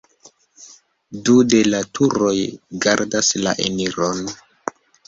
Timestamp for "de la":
1.55-1.83